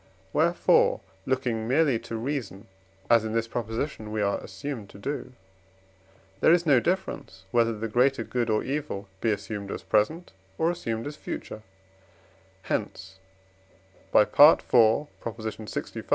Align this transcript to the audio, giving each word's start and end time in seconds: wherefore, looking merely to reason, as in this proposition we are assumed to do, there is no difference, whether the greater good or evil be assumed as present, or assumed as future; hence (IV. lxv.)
wherefore, 0.33 0.99
looking 1.27 1.67
merely 1.67 1.99
to 1.99 2.15
reason, 2.17 2.65
as 3.07 3.23
in 3.23 3.33
this 3.33 3.47
proposition 3.47 4.11
we 4.11 4.19
are 4.19 4.39
assumed 4.39 4.89
to 4.89 4.97
do, 4.97 5.31
there 6.39 6.51
is 6.51 6.65
no 6.65 6.79
difference, 6.79 7.43
whether 7.51 7.77
the 7.77 7.87
greater 7.87 8.23
good 8.23 8.49
or 8.49 8.63
evil 8.63 9.07
be 9.21 9.29
assumed 9.29 9.69
as 9.69 9.83
present, 9.83 10.31
or 10.57 10.71
assumed 10.71 11.05
as 11.05 11.15
future; 11.15 11.61
hence 12.63 13.19
(IV. 14.11 14.31
lxv.) 14.31 16.03